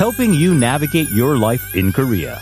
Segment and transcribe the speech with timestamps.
[0.00, 2.40] helping you navigate your life in Korea.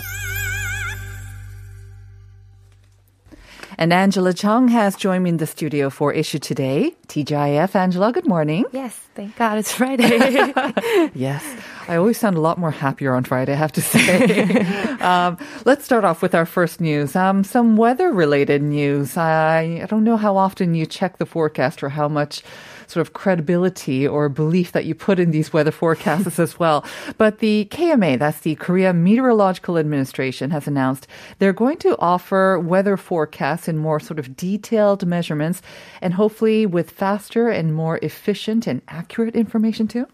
[3.76, 6.94] And Angela Chung has joined me in the studio for issue today.
[7.08, 8.64] TGIF, Angela, good morning.
[8.70, 10.06] Yes, thank God it's Friday.
[11.14, 11.44] yes,
[11.88, 14.60] I always sound a lot more happier on Friday, I have to say.
[15.00, 17.16] um, let's start off with our first news.
[17.16, 19.16] Um, some weather related news.
[19.16, 22.44] I, I don't know how often you check the forecast or how much
[22.90, 26.84] sort of credibility or belief that you put in these weather forecasts as well.
[27.16, 31.06] But the KMA, that's the Korea Meteorological Administration, has announced
[31.38, 35.62] they're going to offer weather forecasts in more sort of detailed measurements
[36.00, 40.06] and hopefully with faster and more efficient and accurate information too.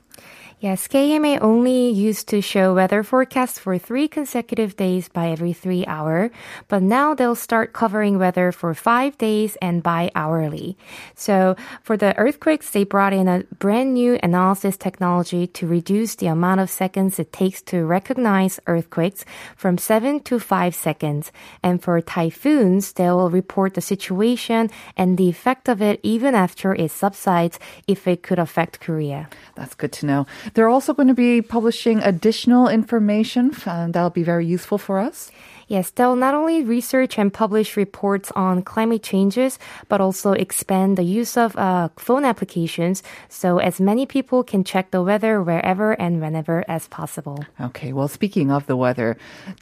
[0.64, 5.84] Yes, KMA only used to show weather forecasts for three consecutive days by every three
[5.84, 6.30] hour,
[6.68, 10.78] but now they'll start covering weather for five days and by hourly.
[11.14, 16.28] So for the earthquakes, they brought in a brand new analysis technology to reduce the
[16.28, 19.26] amount of seconds it takes to recognize earthquakes
[19.56, 21.30] from seven to five seconds.
[21.62, 26.74] And for typhoons, they will report the situation and the effect of it even after
[26.74, 29.28] it subsides if it could affect Korea.
[29.56, 30.26] That's good to know.
[30.54, 35.30] They're also going to be publishing additional information that'll be very useful for us.
[35.66, 41.02] Yes, they'll not only research and publish reports on climate changes, but also expand the
[41.02, 46.20] use of uh, phone applications so as many people can check the weather wherever and
[46.20, 47.44] whenever as possible.
[47.60, 49.16] Okay, well, speaking of the weather,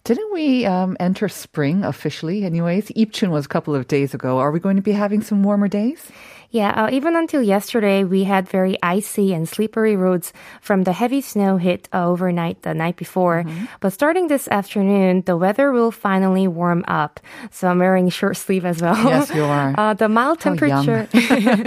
[0.04, 2.88] didn't we um, enter spring officially, anyways?
[2.90, 4.38] Ipchun was a couple of days ago.
[4.38, 6.10] Are we going to be having some warmer days?
[6.52, 11.22] Yeah, uh, even until yesterday, we had very icy and slippery roads from the heavy
[11.22, 13.42] snow hit uh, overnight the night before.
[13.42, 13.64] Mm-hmm.
[13.80, 17.20] But starting this afternoon, the weather will finally warm up.
[17.50, 19.02] So I'm wearing short sleeve as well.
[19.02, 19.74] Yes, you are.
[19.82, 21.08] Uh, the mild temperature.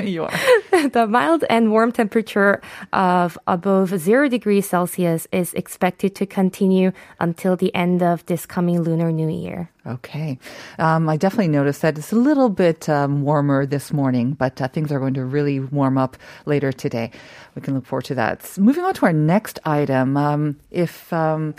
[0.03, 0.89] you are.
[0.89, 2.61] the mild and warm temperature
[2.93, 8.81] of above zero degrees Celsius is expected to continue until the end of this coming
[8.81, 9.69] Lunar New Year.
[9.87, 10.39] Okay.
[10.79, 14.67] Um, I definitely noticed that it's a little bit um, warmer this morning, but uh,
[14.75, 17.09] things are going to really warm up later today.
[17.55, 18.55] We can look forward to that.
[18.59, 20.17] Moving on to our next item.
[20.17, 21.55] Um, if um,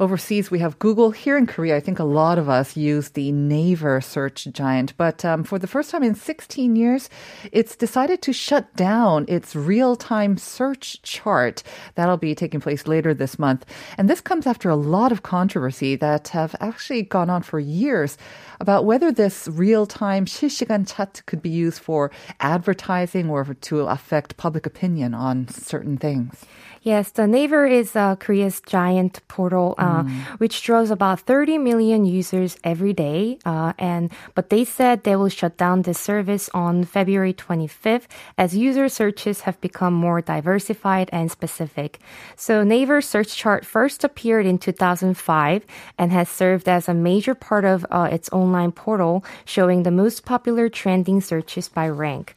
[0.00, 3.30] overseas we have Google, here in Korea, I think a lot of us use the
[3.32, 7.08] Naver search giant, but um, for the first time in 16 years,
[7.52, 11.62] it's decided to shut down its real-time search chart.
[11.94, 13.64] That'll be taking place later this month.
[13.96, 18.18] And this comes after a lot of controversy that have actually gone on for years
[18.60, 22.10] about whether this real-time 실시간 chat could be used for
[22.40, 26.44] advertising or to affect public opinion on certain things.
[26.82, 30.03] Yes, the Naver is uh, Korea's giant portal, uh,
[30.37, 33.39] which draws about 30 million users every day.
[33.45, 38.05] Uh, and but they said they will shut down this service on February 25th
[38.37, 41.99] as user searches have become more diversified and specific.
[42.35, 45.65] So Naver search chart first appeared in 2005
[45.97, 50.25] and has served as a major part of uh, its online portal, showing the most
[50.25, 52.35] popular trending searches by rank.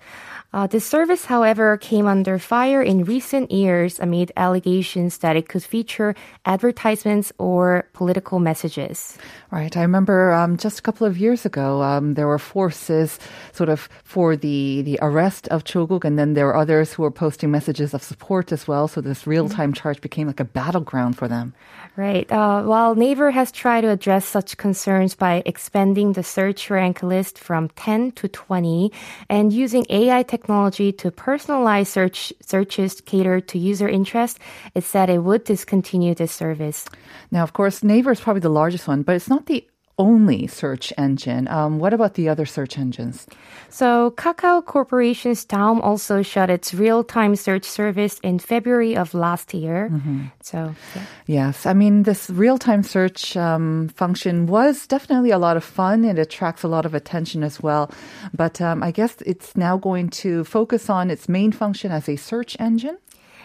[0.52, 5.62] Uh, this service, however, came under fire in recent years amid allegations that it could
[5.62, 9.16] feature advertisements or political messages.
[9.52, 9.76] Right.
[9.76, 13.20] I remember um, just a couple of years ago, um, there were forces
[13.52, 17.04] sort of for the, the arrest of Cho Guk, and then there were others who
[17.04, 18.88] were posting messages of support as well.
[18.88, 21.54] So this real time charge became like a battleground for them.
[21.96, 22.30] Right.
[22.30, 27.38] Uh, while Naver has tried to address such concerns by expanding the search rank list
[27.38, 28.92] from 10 to 20
[29.28, 34.38] and using AI technology to personalize search searches catered to user interest,
[34.74, 36.86] it said it would discontinue this service.
[37.30, 39.66] Now, of course, Naver is probably the largest one, but it's not the
[40.00, 41.46] only search engine.
[41.48, 43.26] Um, what about the other search engines?
[43.68, 49.90] So, Kakao Corporation's Daum also shut its real-time search service in February of last year.
[49.92, 50.32] Mm-hmm.
[50.42, 51.02] So, yeah.
[51.26, 56.04] yes, I mean this real-time search um, function was definitely a lot of fun.
[56.04, 57.92] It attracts a lot of attention as well.
[58.32, 62.16] But um, I guess it's now going to focus on its main function as a
[62.16, 62.96] search engine.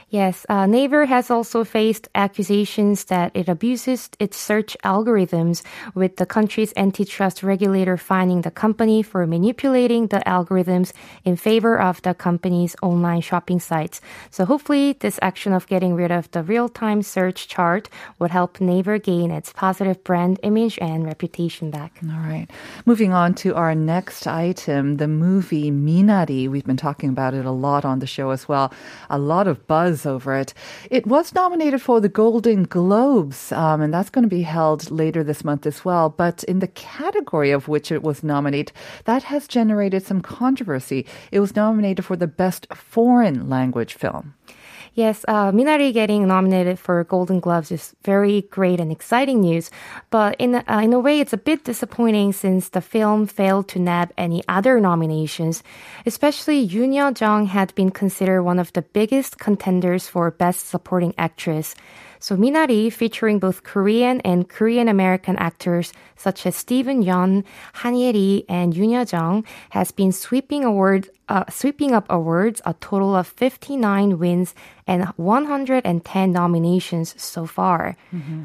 [0.09, 5.63] Yes, uh, Naver has also faced accusations that it abuses its search algorithms,
[5.95, 10.93] with the country's antitrust regulator fining the company for manipulating the algorithms
[11.23, 13.99] in favor of the company's online shopping sites.
[14.29, 18.99] So hopefully, this action of getting rid of the real-time search chart would help Naver
[18.99, 21.99] gain its positive brand image and reputation back.
[22.03, 22.47] All right.
[22.85, 26.47] Moving on to our next item, the movie Minari.
[26.47, 28.71] We've been talking about it a lot on the show as well.
[29.09, 30.51] A lot of buzz over it.
[30.89, 35.23] It was nominated for the Golden Globes, um, and that's going to be held later
[35.23, 36.09] this month as well.
[36.09, 38.71] But in the category of which it was nominated,
[39.03, 41.05] that has generated some controversy.
[41.31, 44.33] It was nominated for the Best Foreign Language Film.
[44.95, 49.69] Yes, uh, Minari getting nominated for Golden Globes is very great and exciting news.
[50.09, 53.79] But in uh, in a way, it's a bit disappointing since the film failed to
[53.79, 55.63] nab any other nominations.
[56.05, 61.75] Especially Yoon Ye-jung had been considered one of the biggest contenders for Best Supporting Actress.
[62.25, 67.43] So Minari, featuring both Korean and Korean American actors such as Steven Yeun,
[67.73, 73.15] Han Ye-ri, and Yoon Ye-jung, has been sweeping awards, uh, sweeping up awards, a total
[73.15, 74.55] of 59 wins
[74.87, 77.97] and 110 nominations so far.
[78.13, 78.43] Mm-hmm.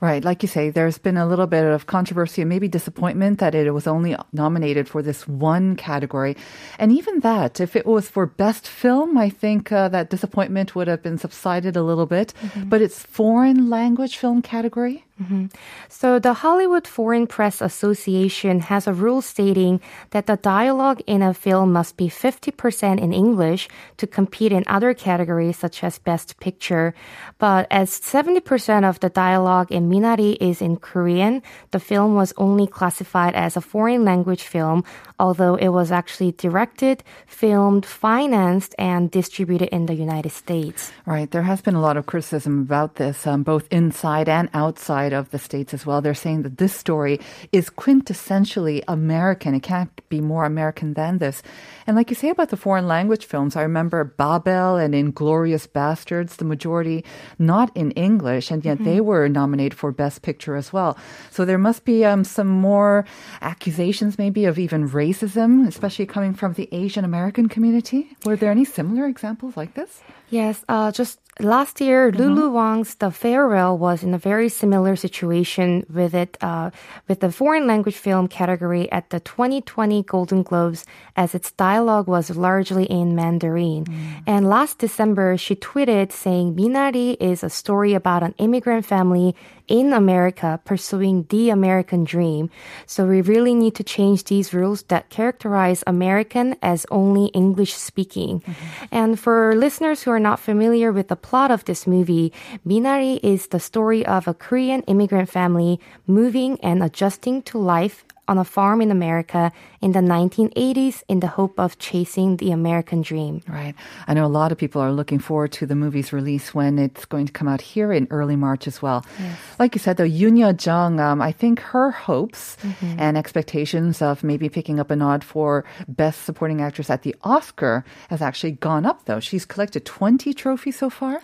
[0.00, 3.54] Right, like you say, there's been a little bit of controversy and maybe disappointment that
[3.54, 6.36] it was only nominated for this one category.
[6.78, 10.88] And even that, if it was for best film, I think uh, that disappointment would
[10.88, 12.34] have been subsided a little bit.
[12.42, 12.68] Mm-hmm.
[12.68, 15.02] But it's foreign language film category.
[15.20, 15.46] Mm-hmm.
[15.88, 19.80] So the Hollywood Foreign Press Association has a rule stating
[20.10, 24.92] that the dialogue in a film must be 50% in English to compete in other
[24.92, 26.92] categories such as Best Picture.
[27.38, 32.66] But as 70% of the dialogue in Minari is in Korean, the film was only
[32.66, 34.84] classified as a foreign language film,
[35.18, 40.92] although it was actually directed, filmed, financed, and distributed in the United States.
[41.06, 41.30] Right.
[41.30, 45.30] There has been a lot of criticism about this, um, both inside and outside of
[45.30, 46.00] the States as well.
[46.00, 47.20] They're saying that this story
[47.52, 49.54] is quintessentially American.
[49.54, 51.42] It can't be more American than this.
[51.86, 56.36] And like you say about the foreign language films, I remember Babel and Inglourious Basterds,
[56.36, 57.04] the majority
[57.38, 58.84] not in English, and yet mm-hmm.
[58.84, 60.98] they were nominated for Best Picture as well.
[61.30, 63.04] So there must be um, some more
[63.40, 68.16] accusations, maybe, of even racism, especially coming from the Asian American community.
[68.24, 70.02] Were there any similar examples like this?
[70.28, 72.20] Yes, uh, just last year, mm-hmm.
[72.20, 76.70] Lulu Wang's The Farewell was in a very similar situation with it, uh,
[77.08, 80.84] with the foreign language film category at the 2020 Golden Globes,
[81.14, 83.84] as its dialogue was largely in Mandarin.
[83.84, 84.22] Mm.
[84.26, 89.36] And last December, she tweeted saying Minari is a story about an immigrant family
[89.68, 92.50] in America pursuing the American dream.
[92.86, 98.40] So we really need to change these rules that characterize American as only English speaking.
[98.40, 98.84] Mm-hmm.
[98.92, 102.32] And for listeners who are not familiar with the plot of this movie,
[102.66, 108.38] Minari is the story of a Korean immigrant family moving and adjusting to life on
[108.38, 113.42] a farm in America in the 1980s in the hope of chasing the American dream.
[113.48, 113.74] Right.
[114.06, 117.04] I know a lot of people are looking forward to the movie's release when it's
[117.04, 119.04] going to come out here in early March as well.
[119.18, 119.38] Yes.
[119.58, 122.96] Like you said, though, Yoon Ye-jung, um, I think her hopes mm-hmm.
[122.98, 127.84] and expectations of maybe picking up a nod for Best Supporting Actress at the Oscar
[128.10, 129.20] has actually gone up, though.
[129.20, 131.20] She's collected 20 trophies so far.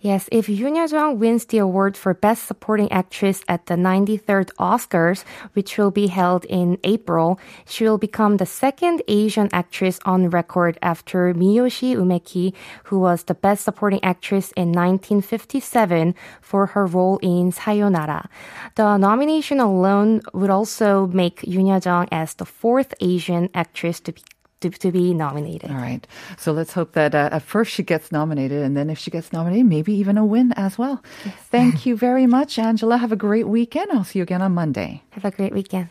[0.00, 5.24] Yes, if Yoon Ye-jung wins the award for Best Supporting Actress at the 93rd Oscars,
[5.54, 10.78] which will be held in April, she will become the second Asian actress on record
[10.82, 12.52] after Miyoshi Umeki,
[12.84, 18.28] who was the Best Supporting Actress in 1957 for her role in Sayonara.
[18.74, 24.22] The nomination alone would also make Yoon Ye-jung as the fourth Asian actress to be
[24.60, 25.70] to, to be nominated.
[25.70, 26.06] All right.
[26.38, 29.32] So let's hope that uh, at first she gets nominated, and then if she gets
[29.32, 31.02] nominated, maybe even a win as well.
[31.24, 31.34] Yes.
[31.50, 32.96] Thank you very much, Angela.
[32.96, 33.90] Have a great weekend.
[33.92, 35.02] I'll see you again on Monday.
[35.10, 35.90] Have a great weekend.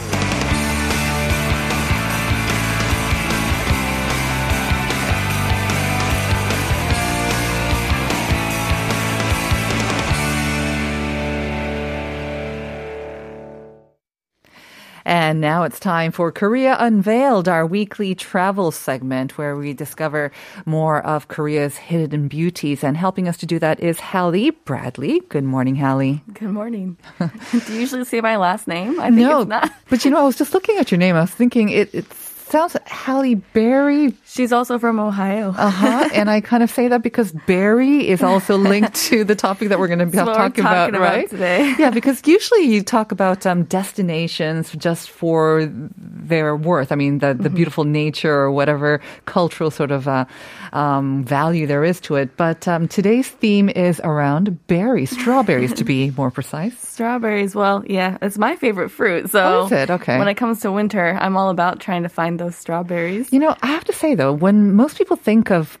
[15.11, 20.31] And now it's time for Korea Unveiled, our weekly travel segment where we discover
[20.65, 22.81] more of Korea's hidden beauties.
[22.81, 25.19] And helping us to do that is Hallie Bradley.
[25.27, 26.23] Good morning, Hallie.
[26.31, 26.95] Good morning.
[27.19, 29.01] do you usually say my last name?
[29.01, 29.69] I think no, it's not.
[29.89, 31.17] but you know, I was just looking at your name.
[31.17, 32.20] I was thinking it, it's
[32.51, 34.13] sounds Halle Berry.
[34.25, 35.49] She's also from Ohio.
[35.57, 36.09] Uh huh.
[36.13, 39.79] and I kind of say that because berry is also linked to the topic that
[39.79, 41.29] we're going to be talking about, about right?
[41.29, 41.73] today.
[41.79, 45.67] Yeah, because usually you talk about um, destinations just for
[45.97, 46.91] their worth.
[46.91, 47.43] I mean, the, Mm-hmm.
[47.43, 50.25] the beautiful nature or whatever cultural sort of uh,
[50.73, 52.35] um, value there is to it.
[52.35, 56.77] But um, today's theme is around berries, strawberries to be more precise.
[56.77, 59.29] Strawberries, well, yeah, it's my favorite fruit.
[59.31, 59.89] So Oh, is it?
[59.89, 60.19] Okay.
[60.19, 63.31] when it comes to winter, I'm all about trying to find those strawberries.
[63.31, 65.77] You know, I have to say though, when most people think of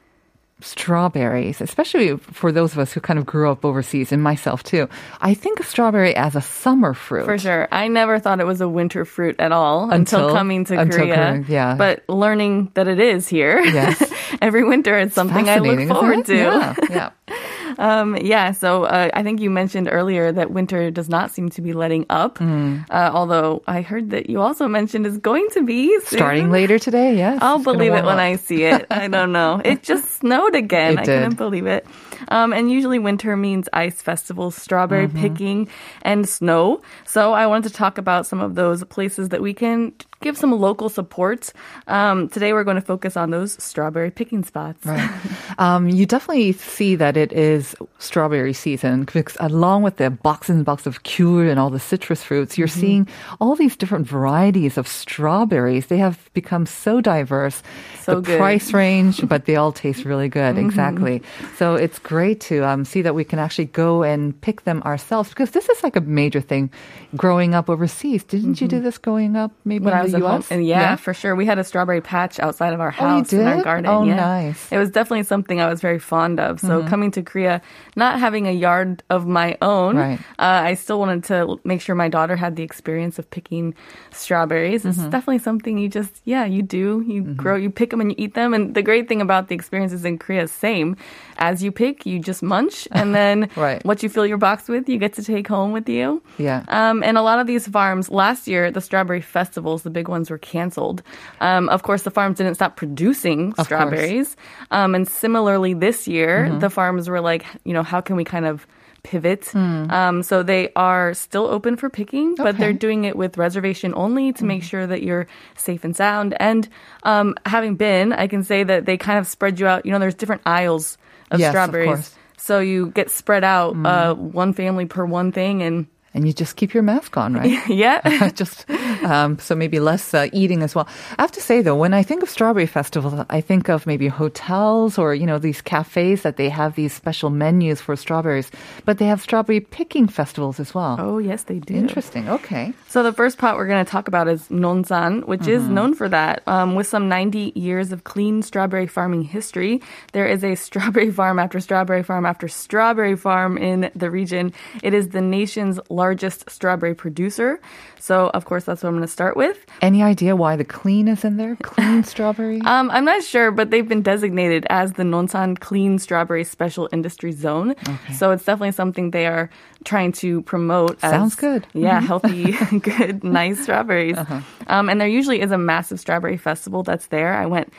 [0.63, 4.87] strawberries, especially for those of us who kind of grew up overseas, and myself too,
[5.19, 7.25] I think of strawberry as a summer fruit.
[7.25, 7.67] For sure.
[7.71, 10.99] I never thought it was a winter fruit at all until, Until- coming to until
[10.99, 11.15] Korea.
[11.15, 11.75] Korea, yeah.
[11.75, 13.97] But learning that it is here Yes.
[14.41, 16.25] every winter is something I look forward it?
[16.27, 16.35] to.
[16.35, 17.09] Yeah, yeah.
[17.81, 21.61] Um, yeah, so uh, I think you mentioned earlier that winter does not seem to
[21.61, 22.37] be letting up.
[22.37, 22.85] Mm.
[22.91, 26.19] Uh, although I heard that you also mentioned it's going to be soon.
[26.19, 27.39] Starting later today, yes.
[27.41, 28.19] I'll believe it when up.
[28.19, 28.85] I see it.
[28.91, 29.59] I don't know.
[29.65, 30.93] It just snowed again.
[30.97, 31.19] It I did.
[31.23, 31.85] couldn't believe it.
[32.29, 35.21] Um, and usually winter means ice festivals, strawberry Mm-hmm.
[35.21, 35.69] picking,
[36.03, 36.81] and snow.
[37.05, 40.51] So I wanted to talk about some of those places that we can give some
[40.51, 41.51] local support.
[41.87, 44.85] Um, today we're going to focus on those strawberry picking spots.
[44.85, 45.09] Right.
[45.57, 50.65] Um, you definitely see that it is strawberry season because along with the boxes and
[50.65, 52.79] boxes of 귤 and all the citrus fruits, you're Mm-hmm.
[52.79, 53.07] seeing
[53.39, 55.87] all these different varieties of strawberries.
[55.87, 57.61] They have become so diverse.
[58.01, 58.37] So the good.
[58.39, 60.55] price range, but they all taste really good.
[60.55, 60.65] Mm-hmm.
[60.65, 61.21] Exactly.
[61.57, 65.29] So it's great to um, see that we can actually go and pick them ourselves
[65.29, 66.69] because this is like a major thing
[67.15, 68.21] growing up overseas.
[68.33, 69.85] Didn't you do this growing up maybe Mm-hmm.
[69.85, 70.43] when in I was the at home.
[70.53, 71.33] And yeah, for sure.
[71.41, 73.85] We had a strawberry patch outside of our Oh, house in our garden.
[73.93, 74.15] Oh, yeah.
[74.15, 74.61] nice.
[74.75, 76.59] It was definitely something I was very fond of.
[76.59, 76.89] So Mm-hmm.
[76.91, 77.61] coming to Korea,
[77.95, 80.19] not having a yard of my own, Right.
[80.37, 83.73] uh, I still wanted to make sure my daughter had the experience of picking
[84.11, 84.83] strawberries.
[84.85, 85.09] It's Mm-hmm.
[85.15, 87.03] definitely something you just, yeah, you do.
[87.07, 88.53] You grow, you pick them and you eat them.
[88.53, 90.95] And the great thing about the experiences in Korea is same.
[91.37, 92.87] As you pick, you just munch.
[92.91, 93.83] And then Right.
[93.85, 96.21] what you fill your box with, you get to take home with you.
[96.37, 96.63] Yeah.
[96.67, 100.29] Um, and a lot of these farms, last year, the strawberry festivals, the big ones
[100.29, 101.03] were canceled.
[101.39, 103.53] Um, of course, the farms didn't stop producing Of.
[103.53, 103.63] Mm-hmm.
[103.63, 104.35] strawberries.
[104.71, 108.45] Um, and similarly, this year, the farms were like, you know, how can we kind
[108.45, 108.65] of
[109.03, 109.55] pivot?
[109.55, 112.73] Um, so they are still open for picking, but they're.
[112.81, 116.35] Doing it with reservation only to make sure that you're safe and sound.
[116.39, 116.67] And
[117.03, 119.85] um, having been, I can say that they kind of spread you out.
[119.85, 120.97] You know, there's different aisles
[121.31, 121.87] of Yes, of strawberries.
[121.87, 122.09] course.
[122.13, 122.17] Hmm.
[122.37, 126.57] So you get spread out, uh, one family per one thing, and And you just
[126.57, 127.57] keep your mask on, right?
[127.69, 128.29] yeah.
[128.35, 128.69] just
[129.03, 130.87] um, so maybe less uh, eating as well.
[131.17, 134.07] I have to say though, when I think of strawberry festival, I think of maybe
[134.09, 138.51] hotels or you know these cafes that they have these special menus for strawberries,
[138.85, 140.97] but they have strawberry picking festivals as well.
[140.99, 141.75] Oh, yes, they do.
[141.75, 142.27] Interesting.
[142.29, 142.73] Okay.
[142.89, 145.73] So the first pot we're going to talk about is Nonsan, which is Mm-hmm.
[145.75, 146.41] known for that.
[146.47, 151.39] Um, with some 90 years of clean strawberry farming history, there is a strawberry farm
[151.39, 154.51] after strawberry farm after strawberry farm in the region.
[154.83, 157.59] It is the nation's largest strawberry producer.
[157.99, 159.57] So, of course, that's what I'm going to start with.
[159.81, 161.55] Any idea why the clean is in there?
[161.61, 162.59] Clean strawberry.
[162.61, 167.31] Um, I'm not sure, but they've been designated as the Nonsan Clean Strawberry Special Industry
[167.31, 167.75] Zone.
[168.17, 169.49] So it's definitely something they are
[169.83, 170.97] trying to promote.
[171.03, 171.63] As, Sounds good.
[171.63, 171.83] Mm-hmm.
[171.85, 174.17] Yeah, healthy, good, nice strawberries.
[174.17, 174.41] Uh-huh.
[174.67, 177.33] Um, and there usually is a massive strawberry festival that's there.
[177.33, 177.71] I went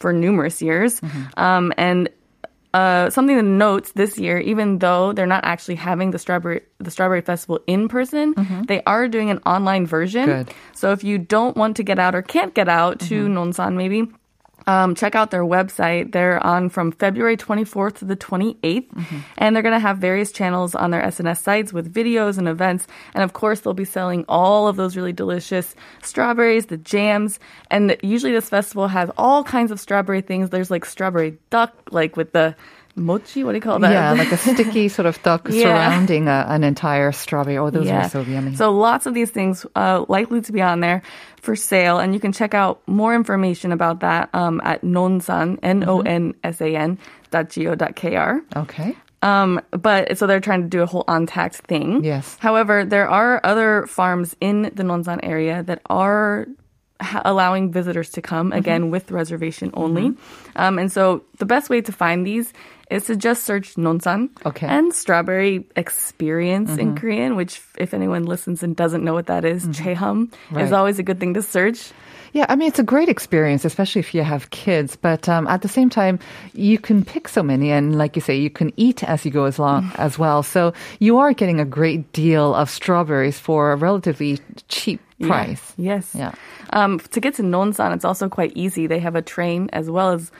[0.00, 1.00] for numerous years.
[1.00, 1.40] Mm-hmm.
[1.40, 2.08] Um, and
[2.76, 6.90] uh, something to note this year, even though they're not actually having the strawberry the
[6.90, 8.34] strawberry festival in person,
[8.68, 10.28] they are doing an online version.
[10.28, 10.42] Mm-hmm.
[10.44, 10.54] Good.
[10.74, 13.38] So if you don't want to get out or can't get out to Mm-hmm.
[13.38, 14.00] Nonsan, maybe
[14.66, 16.12] um, check out their website.
[16.12, 18.56] They're on from February 24th to the 28th,
[18.88, 19.18] Mm-hmm.
[19.38, 22.86] and they're going to have various channels on their SNS sites with videos and events.
[23.14, 27.38] And of course, they'll be selling all of those really delicious strawberries, the jams,
[27.70, 30.50] and usually this festival has all kinds of strawberry things.
[30.50, 32.54] There's like strawberry tteok, like with the
[32.96, 33.44] mochi.
[33.44, 33.92] What do you call that?
[33.92, 35.62] yeah, like a sticky sort of tteok Yeah.
[35.62, 37.58] surrounding a, an entire strawberry.
[37.58, 38.56] Oh, those are so yummy.
[38.56, 41.02] So lots of these things uh, likely to be on there
[41.40, 45.84] for sale, and you can check out more information about that um, at nonsan n
[45.86, 46.98] o n s a n
[47.30, 48.40] dot go dot kr.
[48.56, 48.96] okay.
[49.22, 52.04] Um, but so they're trying to do a whole untact thing.
[52.04, 52.36] Yes.
[52.38, 56.46] However, there are other farms in the Nonsan area that are
[57.00, 58.58] ha- allowing visitors to come Mm-hmm.
[58.58, 60.12] again with reservation only.
[60.54, 62.52] Um, and so the best way to find these
[62.90, 64.66] is to just search Nonsan Okay.
[64.66, 69.66] and strawberry experience in Korean, which if anyone listens and doesn't know what that is,
[69.68, 70.64] chehum Right.
[70.64, 71.90] is always a good thing to search.
[72.32, 74.94] Yeah, I mean, it's a great experience, especially if you have kids.
[74.94, 76.18] But um, at the same time,
[76.52, 79.44] you can pick so many, and like you say, you can eat as you go
[79.46, 80.42] as long as well.
[80.42, 84.38] So you are getting a great deal of strawberries for a relatively
[84.68, 85.72] cheap price.
[85.78, 86.12] Yes.
[86.14, 86.32] Yeah.
[86.74, 88.86] Um, to get to Nonsan, it's also quite easy.
[88.86, 90.30] They have a train as well as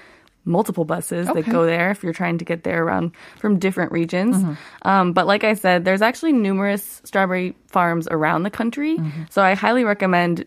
[0.46, 4.36] multiple buses that go there if you're trying to get there around from different regions.
[4.36, 4.54] Mm-hmm.
[4.88, 8.96] Um, but like I said, there's actually numerous strawberry farms around the country.
[8.96, 9.22] Mm-hmm.
[9.30, 10.46] So I highly recommend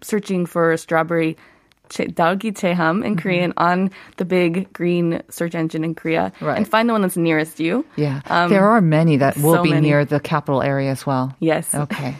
[0.00, 1.36] searching for strawberry
[1.88, 6.44] dalgi cheham in Korean on the big green search engine in Korea Mm-hmm.
[6.44, 6.56] Right.
[6.58, 7.84] and find the one that's nearest you.
[7.96, 8.20] Yeah.
[8.26, 9.88] Um, there are many that will so be many.
[9.88, 11.34] near the capital area as well.
[11.40, 11.74] Yes.
[11.74, 12.16] Okay.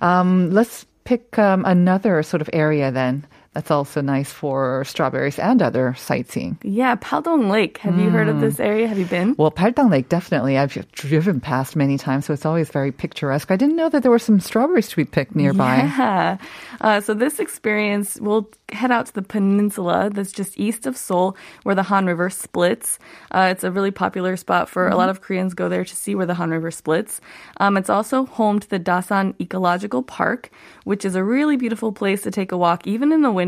[0.00, 3.26] Um, let's pick um, another sort of area then.
[3.58, 6.58] That's also nice for strawberries and other sightseeing.
[6.62, 7.78] Yeah, Paldang Lake.
[7.78, 8.40] Have you heard of Mm.
[8.40, 8.86] this area?
[8.86, 9.34] Have you been?
[9.36, 10.56] Well, Paldang Lake, definitely.
[10.56, 13.50] I've driven past many times, so it's always very picturesque.
[13.50, 15.90] I didn't know that there were some strawberries to be picked nearby.
[15.98, 16.36] Yeah.
[16.80, 21.34] Uh, so this experience, we'll head out to the peninsula that's just east of Seoul,
[21.64, 23.00] where the Han River splits.
[23.32, 26.14] Uh, it's a really popular spot for a lot of Koreans go there to see
[26.14, 27.20] where the Han River splits.
[27.58, 30.50] Um, it's also home to the Dasan Ecological Park,
[30.84, 33.47] which is a really beautiful place to take a walk, even in the winter,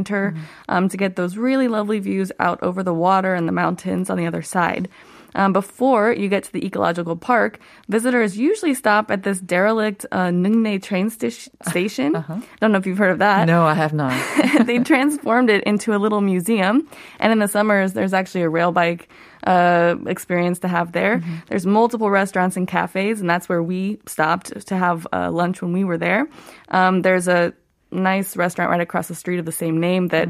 [0.69, 4.19] um, to get those really lovely views out over the water and the mountains on
[4.19, 4.89] the other side.
[5.35, 10.29] Um, before you get to the ecological park, visitors usually stop at this derelict uh,
[10.29, 12.17] Nungne train sta- station.
[12.17, 13.47] I don't know if you've heard of that.
[13.47, 14.13] No, I have not.
[14.67, 16.89] they transformed it into a little museum.
[17.19, 19.09] And in the summers, there's actually a rail bike
[19.45, 21.23] uh, experience to have there.
[21.49, 25.73] There's multiple restaurants and cafes, and that's where we stopped to have uh, lunch when
[25.73, 26.29] we were there.
[26.69, 27.55] Um, there's a
[27.93, 30.29] nice restaurant right across the street of the same name that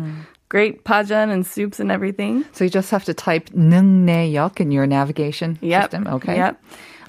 [0.48, 2.44] great pajeon and soups and everything.
[2.52, 5.82] So you just have to type Nungnaeyeok in your navigation Yep.
[5.82, 6.06] system.
[6.06, 6.36] Okay.
[6.36, 6.62] Yep.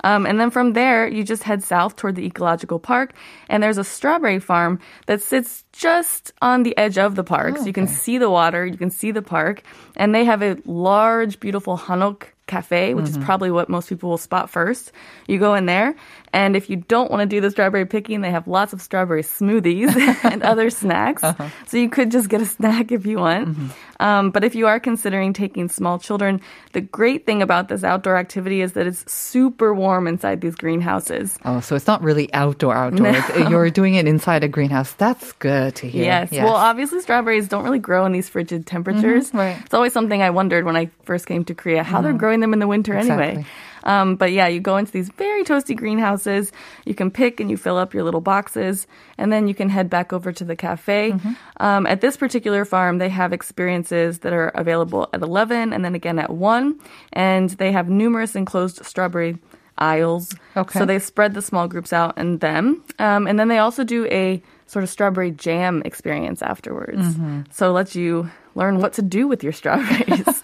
[0.04, 3.14] Um, and then from there, you just head south toward the ecological park,
[3.50, 7.58] and there's a strawberry farm that sits just on the edge of the park.
[7.58, 7.94] So you can okay.
[7.94, 9.62] see the water, you can see the park,
[9.96, 13.24] and they have a large, beautiful hanok cafe, which is mm-hmm.
[13.24, 14.92] probably what most people will spot first.
[15.26, 15.96] You go in there,
[16.34, 19.24] and if you don't want to do the strawberry picking, they have lots of strawberry
[19.24, 19.96] smoothies
[20.30, 21.24] and other snacks.
[21.24, 21.48] Uh-huh.
[21.68, 23.48] So you could just get a snack if you want.
[23.48, 23.68] Mm-hmm.
[24.02, 26.42] Um, but if you are considering taking small children,
[26.74, 31.38] the great thing about this outdoor activity is that it's super warm inside these greenhouses.
[31.46, 33.24] Oh, so it's not really outdoor outdoors.
[33.30, 34.92] Uh, you're doing it inside a greenhouse.
[34.94, 36.04] That's good to hear.
[36.04, 36.32] Yes.
[36.32, 39.32] Well, obviously, strawberries don't really grow in these frigid temperatures.
[39.32, 39.58] Mhm, right.
[39.64, 42.20] It's always something I wondered when I first came to Korea how they're mm-hmm.
[42.20, 43.46] growing them in the winter anyway.
[43.84, 46.52] Um, but yeah, you go into these very toasty greenhouses.
[46.86, 48.88] You can pick and you fill up your little boxes,
[49.18, 51.12] and then you can head back over to the cafe.
[51.12, 51.32] Mm-hmm.
[51.58, 55.96] Um, at this particular farm, they have experiences that are available at 11 and then
[55.96, 56.80] again at 1.
[57.14, 59.38] And they have numerous enclosed strawberry
[59.78, 60.34] aisles.
[60.56, 60.80] Okay.
[60.80, 62.84] So they spread the small groups out and them.
[63.00, 67.02] Um, and then they also do a sort of strawberry jam experience afterwards.
[67.02, 67.42] Mm-hmm.
[67.52, 70.26] So it lets you learn what to do with your strawberries.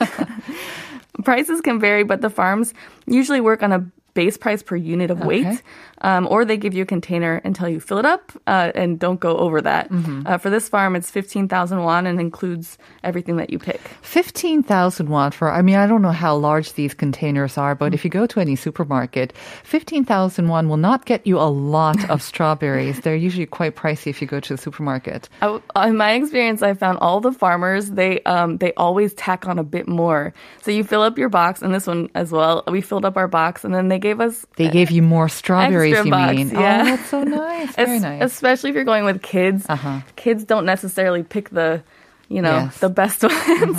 [1.28, 2.74] Prices can vary, but the farms
[3.06, 3.80] usually work on a
[4.14, 5.60] base price per unit of weight, Okay.
[6.02, 9.20] Um, or they give you a container until you fill it up uh, and don't
[9.20, 9.90] go over that.
[9.90, 10.24] Mm-hmm.
[10.26, 13.82] Uh, for this farm, it's 15,000 won and includes everything that you pick.
[14.02, 18.04] 15,000 won for, I mean, I don't know how large these containers are, but if
[18.04, 19.34] you go to any supermarket,
[19.64, 23.02] 15,000 won will not get you a lot of strawberries.
[23.02, 25.30] They're usually quite pricey if you go to the supermarket.
[25.42, 29.60] I, in my experience, I found all the farmers they um, they always tack on
[29.60, 30.34] a bit more.
[30.62, 32.64] So you fill up your box, and this one as well.
[32.68, 35.87] We filled up our box, and then they gave us They gave you more strawberries,
[35.92, 36.50] Extra you box, mean?
[36.50, 36.82] yeah.
[36.82, 37.76] Oh, that's so nice.
[37.76, 38.24] Very Es- nice.
[38.24, 39.66] Especially if you're going with kids.
[39.68, 40.02] Uh-huh.
[40.16, 41.84] Kids don't necessarily pick the,
[42.30, 42.78] you know, Yes.
[42.80, 43.78] the best ones.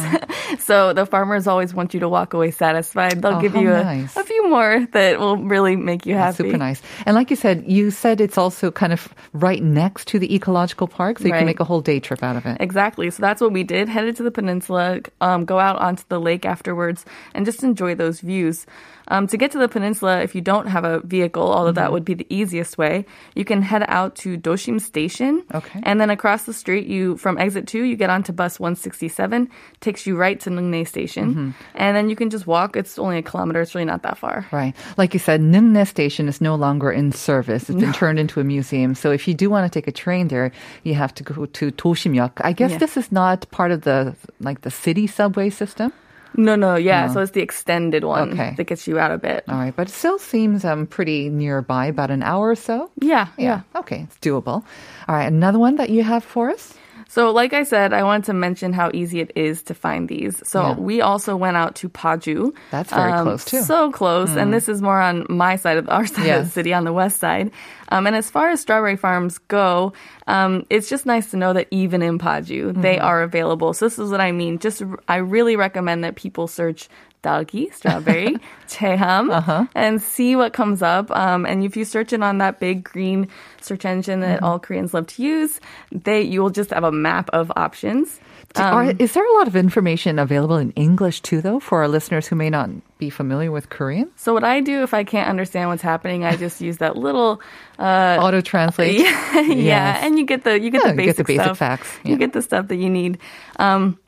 [0.62, 3.20] so the farmers always want you to walk away satisfied.
[3.22, 4.16] They'll Oh, give you a, nice.
[4.16, 6.48] a few more that will really make you That's happy.
[6.50, 6.80] super nice.
[7.04, 10.88] And like you said, you said it's also kind of right next to the ecological
[10.88, 11.38] park, so you Right.
[11.40, 12.56] can make a whole day trip out of it.
[12.60, 13.10] Exactly.
[13.10, 13.88] So that's what we did.
[13.88, 18.20] Headed to the peninsula, um, go out onto the lake afterwards, and just enjoy those
[18.20, 18.64] views.
[19.08, 21.74] Um, to get to the peninsula, if you don't have a vehicle, although Mm-hmm.
[21.80, 25.44] that would be the easiest way, you can head out to Doshim Station.
[25.54, 25.80] Okay.
[25.82, 29.48] And then across the street, you from exit two, you get onto bus 167,
[29.80, 31.50] takes you right to Nungne Station, Mm-hmm.
[31.74, 32.76] and then you can just walk.
[32.76, 33.60] It's only a kilometer.
[33.60, 34.46] It's really not that far.
[34.52, 34.74] Right.
[34.96, 37.68] Like you said, Nungne Station is no longer in service.
[37.70, 38.94] It's been turned into a museum.
[38.94, 40.52] So if you do want to take a train there,
[40.84, 42.32] you have to go to Doshimyeok.
[42.44, 42.78] I guess Yeah.
[42.78, 45.92] this is not part of the like the city subway system.
[46.36, 47.08] No, no, yeah.
[47.12, 48.54] So it's the extended one Okay.
[48.56, 49.44] that gets you out a bit.
[49.48, 52.90] All right, but it still seems um pretty nearby, about an hour or so.
[53.00, 53.62] Yeah, yeah.
[53.74, 54.62] Okay, it's doable.
[55.08, 56.74] All right, another one that you have for us?
[57.10, 60.46] So, like I said, I wanted to mention how easy it is to find these.
[60.46, 60.74] So, Yeah.
[60.74, 62.52] we also went out to Paju.
[62.70, 63.62] That's very close, too.
[63.62, 64.36] So close.
[64.36, 66.92] And this is more on my side of our side of the city, on the
[66.92, 67.50] west side.
[67.88, 69.94] Um, and as far as strawberry farms go,
[70.26, 73.04] um, it's just nice to know that even in Paju, they Mm-hmm.
[73.06, 73.72] are available.
[73.72, 74.58] So, this is what I mean.
[74.58, 76.90] Just, I really recommend that people search
[77.22, 78.36] doggy, strawberry,
[78.68, 79.66] cheham, Uh-huh.
[79.74, 81.10] and see what comes up.
[81.10, 83.28] Um, and if you search it on that big green
[83.60, 84.44] search engine that Mm-hmm.
[84.44, 85.60] all Koreans love to use,
[85.92, 88.20] they you will just have a map of options.
[88.56, 91.88] Um, are- is there a lot of information available in English too, though, for our
[91.88, 94.08] listeners who may not be familiar with Korean?
[94.16, 97.40] So what I do if I can't understand what's happening, I just use that little
[97.78, 99.00] uh, Auto translate.
[99.00, 101.44] yeah, yeah, and you get the you get Yeah, the you get basic the basic
[101.44, 101.58] stuff.
[101.58, 103.18] facts, You get the stuff that you need.
[103.58, 103.98] Um,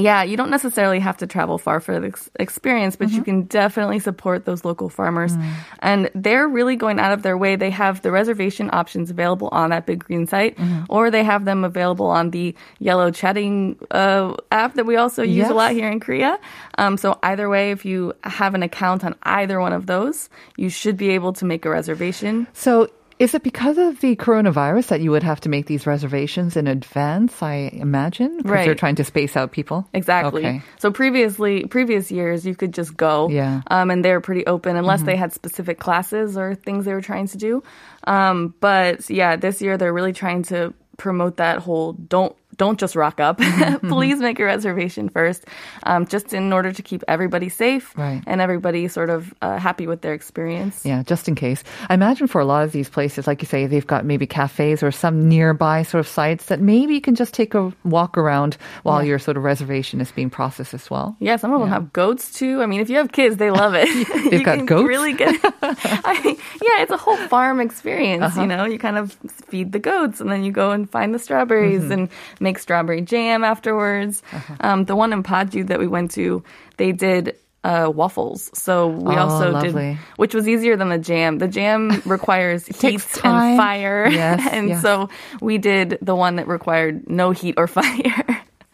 [0.00, 3.24] yeah, you don't necessarily have to travel far for the experience, but you Mm-hmm.
[3.24, 5.36] can definitely support those local farmers.
[5.36, 5.52] Mm.
[5.80, 7.56] And they're really going out of their way.
[7.56, 10.84] They have the reservation options available on that big green site, Mm-hmm.
[10.88, 15.36] or they have them available on the yellow chatting uh, app that we also use
[15.38, 15.50] Yes.
[15.50, 16.38] a lot here in Korea.
[16.78, 20.70] Um, so either way, if you have an account on either one of those, you
[20.70, 22.46] should be able to make a reservation.
[22.52, 26.56] So, is it because of the coronavirus that you would have to make these reservations
[26.56, 27.42] in advance?
[27.42, 28.64] I imagine because Right.
[28.64, 29.88] they're trying to space out people.
[29.92, 30.46] Exactly.
[30.46, 30.62] Okay.
[30.78, 33.60] So previously, previous years, you could just go, Yeah.
[33.68, 33.72] Mm-hmm.
[33.74, 37.26] um, and they're pretty open unless they had specific classes or things they were trying
[37.28, 37.62] to do.
[38.04, 42.94] Um, but yeah, this year they're really trying to promote that whole don't don't just
[42.94, 43.38] rock up.
[43.48, 43.88] Mm-hmm.
[43.88, 45.44] Please make a reservation first,
[45.84, 48.22] um, just in order to keep everybody safe Right.
[48.26, 50.84] and everybody sort of uh, happy with their experience.
[50.84, 51.62] Yeah, just in case.
[51.88, 54.82] I imagine for a lot of these places, like you say, they've got maybe cafes
[54.82, 58.56] or some nearby sort of sites that maybe you can just take a walk around
[58.82, 61.16] while your sort of reservation is being processed as well.
[61.20, 62.62] Yeah, some of them have goats too.
[62.62, 63.86] I mean, if you have kids, they love it.
[64.30, 64.88] They've you got can goats?
[64.88, 65.14] Really.
[65.62, 68.24] I mean, yeah, it's a whole farm experience.
[68.24, 68.40] Uh-huh.
[68.42, 69.12] You know, you kind of
[69.48, 71.92] feed the goats, and then you go and find the strawberries Mm-hmm.
[71.92, 72.08] and
[72.48, 74.22] make strawberry jam afterwards.
[74.32, 74.54] Uh-huh.
[74.60, 76.42] Um, the one in Paju that we went to,
[76.76, 77.36] they did.
[77.64, 78.50] Uh, waffles.
[78.54, 79.72] So we Oh, also lovely.
[79.72, 81.38] did, which was easier than the jam.
[81.38, 84.80] The jam requires heat and fire, Yes, and yes.
[84.80, 85.10] so
[85.42, 88.24] we did the one that required no heat or fire.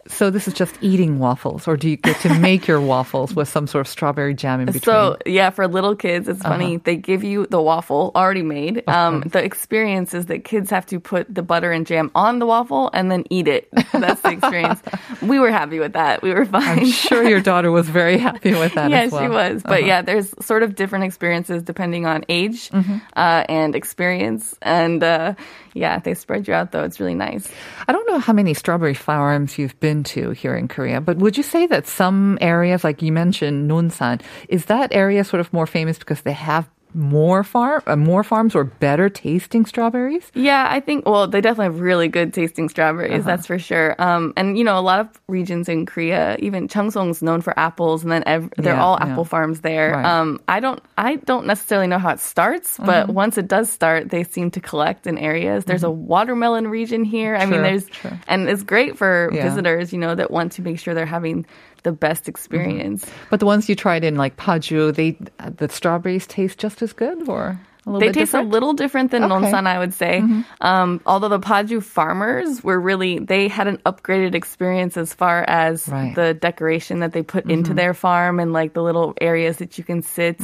[0.07, 3.49] So this is just eating waffles, or do you get to make your waffles with
[3.49, 4.83] some sort of strawberry jam in between?
[4.83, 6.51] So yeah, for little kids, it's Uh-huh.
[6.55, 6.77] funny.
[6.77, 8.83] They give you the waffle already made.
[8.89, 12.47] Um, the experience is that kids have to put the butter and jam on the
[12.47, 13.69] waffle and then eat it.
[13.93, 14.81] That's the experience.
[15.23, 16.23] we were happy with that.
[16.23, 16.81] We were fine.
[16.81, 19.23] I'm sure your daughter was very happy with that yeah, as well.
[19.23, 19.63] Yes, she was.
[19.63, 22.99] But yeah, there's sort of different experiences depending on age Mm-hmm.
[23.17, 24.55] uh, and experience.
[24.61, 25.35] And uh,
[25.73, 26.85] yeah, they spread you out though.
[26.85, 27.49] It's really nice.
[27.89, 31.37] I don't know how many strawberry farms you've been to here in Korea, but would
[31.37, 35.67] you say that some areas, like you mentioned Nonsan, is that area sort of more
[35.67, 40.31] famous because they have more farm, uh, more farms or better tasting strawberries?
[40.35, 43.23] Yeah, I think, well, they definitely have really good tasting strawberries, Uh-huh.
[43.31, 43.95] that's for sure.
[43.99, 48.03] Um, and, you know, a lot of regions in Korea, even Cheongsong's known for apples,
[48.05, 49.09] and then ev- they're Yeah, all yeah.
[49.13, 49.93] apple farms there.
[49.93, 50.05] Right.
[50.05, 53.13] Um, I don't, I don't necessarily know how it starts, but Mm-hmm.
[53.15, 55.65] once it does start, they seem to collect in areas.
[55.65, 57.35] There's a watermelon region here.
[57.35, 58.19] I mean, there's, sure.
[58.29, 59.43] and it's great for Yeah.
[59.43, 61.45] visitors, you know, that want to make sure they're having
[61.85, 63.07] the best experience.
[63.31, 66.93] But the ones you tried in like Paju, they uh, the strawberries taste just as
[66.93, 68.49] good, or They taste different?
[68.49, 69.35] a little different than Okay.
[69.35, 69.45] Mm-hmm.
[69.55, 70.23] Nonsan, I would say.
[70.61, 75.89] Um, although the Paju farmers were really, they had an upgraded experience as far as
[75.89, 76.15] Right.
[76.15, 79.85] the decoration that they put into their farm and like the little areas that you
[79.85, 80.41] can sit.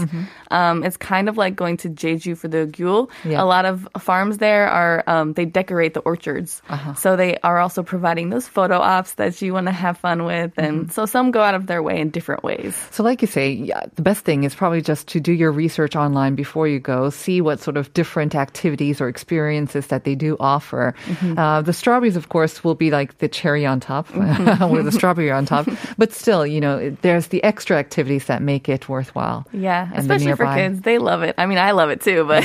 [0.50, 3.10] Um, it's kind of like going to Jeju for the Gyul.
[3.24, 3.42] Yeah.
[3.42, 6.62] A lot of farms there are, um, they decorate the orchards.
[6.68, 6.94] Uh-huh.
[6.94, 10.52] So they are also providing those photo ops that you want to have fun with.
[10.58, 12.76] And so some go out of their way in different ways.
[12.90, 15.94] So, like you say, yeah, the best thing is probably just to do your research
[15.96, 20.34] online before you go, see what sort of different activities or experiences that they do
[20.40, 20.94] offer.
[21.06, 21.38] Mm-hmm.
[21.38, 24.64] Uh, the strawberries, of course, will be like the cherry on top, Mm-hmm.
[24.74, 25.68] or the strawberry on top.
[25.98, 29.46] But still, you know, there's the extra activities that make it worthwhile.
[29.52, 30.80] Yeah, especially for kids.
[30.80, 31.34] They love it.
[31.36, 32.42] I mean, I love it too, but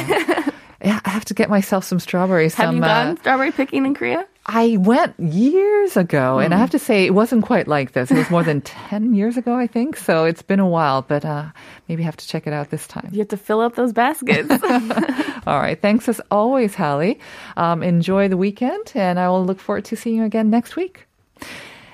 [0.86, 2.54] Yeah, I have to get myself some strawberries.
[2.60, 4.28] have some, you uh, gone strawberry picking in Korea?
[4.48, 6.60] I went years ago, and I Mm.
[6.60, 8.12] have to say it wasn't quite like this.
[8.12, 9.98] It was more than ten years ago, I think.
[9.98, 11.46] So it's been a while, but uh,
[11.90, 13.10] maybe have to check it out this time.
[13.12, 14.50] You have to fill up those baskets.
[15.48, 15.82] All right.
[15.82, 17.20] Thanks as always, Hallie.
[17.58, 21.08] Um, enjoy the weekend, and I will look forward to seeing you again next week.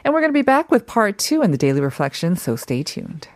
[0.03, 2.83] And we're going to be back with part two in the Daily Reflection, so stay
[2.83, 3.27] tuned.